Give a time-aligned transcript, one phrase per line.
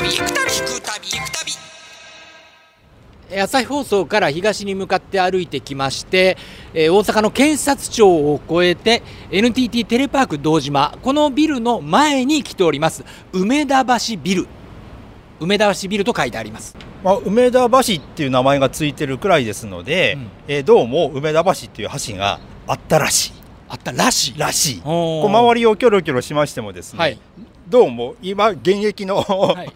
[0.00, 1.52] 旅行く旅行く旅行く旅。
[3.30, 6.36] えー朝日放送から東に向かって歩いてきまして、
[6.72, 13.04] えー大阪の検察庁を越えて NTT テレパーク堂島このビルの前に来ております。
[13.32, 14.48] 梅田橋ビル。
[15.38, 16.76] 梅田橋ビルと書いてあります。
[17.04, 20.28] まあ、梅田橋っていう名前がついてるくらいですので、うん。
[20.48, 23.32] えーどうも梅田橋っていう橋があったらしい
[23.68, 24.38] あったらしい。
[24.38, 24.80] らしい。
[24.80, 27.18] こう周りをキョロキョロしましてもですね、はい。
[27.68, 29.24] どうも今現役の、い。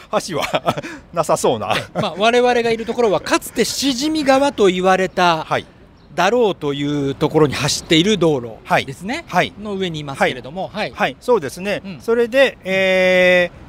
[0.28, 5.66] 橋は なさそうな、まあ、我々がいるところはかつてしじみ川と言われたはい。
[6.14, 8.86] だろうというところに走っている道路はい。
[8.86, 9.52] ですね、はい。
[9.60, 10.92] の上にいますけれども、はい。
[10.94, 11.16] はい。
[11.20, 12.00] そうですね、うん。
[12.00, 13.64] それで、えー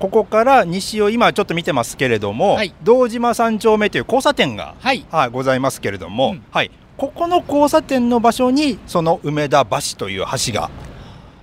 [0.00, 2.74] ここから西を今ちょっと見てますけれども、はい。
[2.82, 5.06] 堂島三丁目という交差点が、はい。
[5.10, 6.44] はい、ございますけれども、うん。
[6.50, 10.70] はい、ここの交差点の場所にその梅田橋という橋が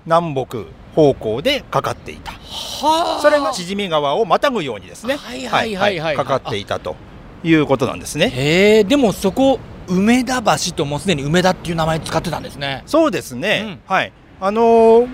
[0.05, 0.59] 南北
[0.95, 2.31] 方向でかかっていた。
[2.31, 3.21] はあ。
[3.21, 5.15] それがしじみ川をまたぐようにですね。
[5.15, 6.95] はいはいはいはいかかっていたと
[7.43, 8.29] いうことなんですね。
[8.29, 12.83] へえでもそこ梅田橋ともうすでに梅田っていう名前使ってたんですね。
[12.85, 14.13] そうですね、はい。
[14.39, 15.07] あのー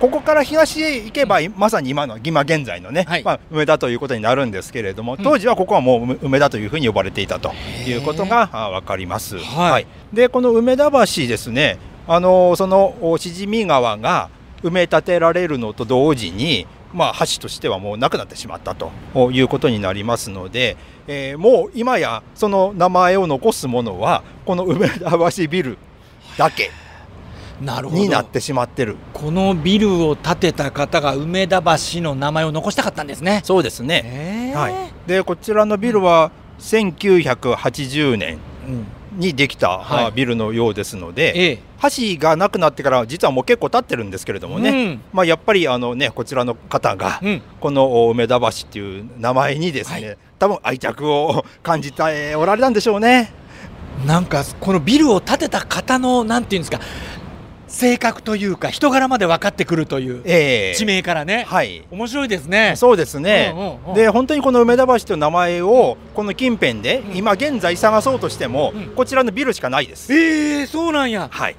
[0.00, 3.24] ここから東へ行けば、まさに今の今現在のね、はい。
[3.24, 5.22] まあ、梅田ということになるんですけれどもうん。
[5.22, 7.52] 当時はここはもう梅梅田というふうに呼ばれていたと
[7.86, 9.38] いうことがあ分かります。
[9.38, 9.86] はい。
[10.12, 14.28] でこの梅田橋ですねあのーそのおしじみ川が
[14.62, 18.90] 埋め立てられるのと同時に、まあ、橋としてはもうなくなってしまったと
[19.32, 25.78] いうことになりますので、えーもう今やその名前を残すものはこの梅田橋ビル
[26.36, 26.70] だけ
[27.60, 28.02] なるほど。
[28.02, 28.96] になってしまってる。
[29.12, 33.40] このビルを建てた方が梅田橋の名前を残したかったんですね。
[33.44, 34.74] そうですね、はい、
[35.08, 38.86] でこちらのビルは1980年うん。
[39.16, 40.04] にできた、はい。
[40.06, 41.58] あビルのようですのでええ。
[41.82, 45.00] 橋がなくなってから実はもう結構経ってるんですけれどもね、うん。
[45.12, 47.42] まあ、やっぱりあの、ね、こちらの方がうん。
[47.60, 50.18] この梅田橋っていう名前にですね、はい。
[50.38, 53.32] 多分愛着を感じておられたんでしょうね。
[54.06, 56.80] なんかこのビルを建てた方のなんていうんですか
[57.74, 60.74] 性格というか人柄まで分かってくるというええ。
[60.76, 61.84] 地名からね、はい。
[61.90, 62.74] 面白いですね。
[62.76, 63.94] そうですね、うんうんうん。
[63.94, 67.16] で本当にこの梅田橋という名前をこの近辺でうん。
[67.16, 68.86] 今現在探そうとしても、うん。
[68.94, 70.12] こちらのビルしかないです。
[70.14, 71.28] ええそうなんや。
[71.30, 71.56] はい。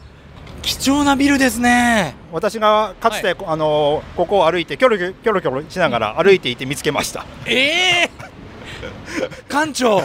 [0.61, 2.15] 貴重なビルですね。
[2.31, 7.25] 私がかつて、あのここを歩いてキョロキョロキョロキョロしながら歩いていて見つけました。
[7.45, 8.34] ええ
[9.49, 10.01] 館長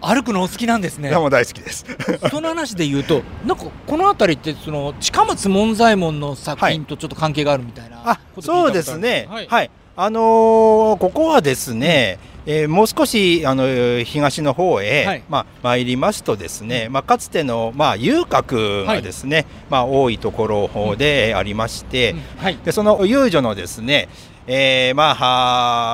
[0.00, 1.10] 歩くのお好きなんですね。
[1.12, 1.84] もう大好きです。
[2.30, 15.22] その話で言うとなんかこの辺りってその近松門左衛門の作品とちょっと関係があるみたいなあこと聞いあるそうですね、ははいい、あのーここはですね、えーもう少しあの東の方へ、はい。
[15.28, 22.20] まあ、参りますとですね、まあ、かつての、まあ、遊郭がですね、まあ、多いところでありまして、うん。
[22.42, 22.58] はい。
[22.64, 24.08] でその遊女のですね
[24.46, 25.14] えーまあ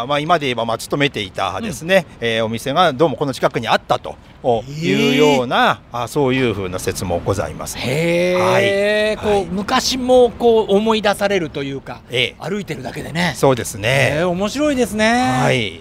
[0.01, 4.17] はまあ、今で言えばまあ勤めていたですね、えーお店がどうもこの近くにあったと
[4.67, 7.79] いうような、あそういうふうな説もございます。
[7.79, 9.45] へえ、こう、はい。
[9.47, 12.37] 昔もこう思い出されるというかええ。
[12.41, 13.35] 歩いてるだけでね。
[13.37, 14.25] そうですへねえ。
[14.25, 15.07] 面白いですね。
[15.43, 15.81] はい。